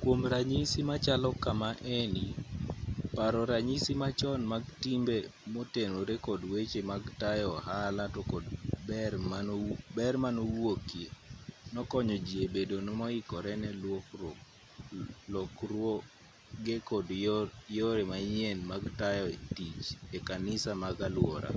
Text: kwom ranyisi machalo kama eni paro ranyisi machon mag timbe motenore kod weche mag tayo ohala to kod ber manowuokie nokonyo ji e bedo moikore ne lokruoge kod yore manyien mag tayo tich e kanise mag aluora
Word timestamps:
kwom 0.00 0.20
ranyisi 0.32 0.80
machalo 0.90 1.30
kama 1.44 1.68
eni 1.98 2.26
paro 3.16 3.40
ranyisi 3.50 3.92
machon 4.02 4.40
mag 4.52 4.64
timbe 4.82 5.16
motenore 5.54 6.14
kod 6.26 6.40
weche 6.52 6.80
mag 6.90 7.02
tayo 7.20 7.46
ohala 7.58 8.04
to 8.14 8.20
kod 8.32 8.44
ber 9.96 10.12
manowuokie 10.24 11.08
nokonyo 11.74 12.16
ji 12.26 12.36
e 12.46 12.46
bedo 12.54 12.76
moikore 13.00 13.52
ne 13.62 13.70
lokruoge 15.32 16.76
kod 16.90 17.06
yore 17.76 18.02
manyien 18.10 18.58
mag 18.70 18.82
tayo 19.00 19.24
tich 19.56 19.86
e 20.16 20.18
kanise 20.28 20.70
mag 20.82 20.96
aluora 21.06 21.50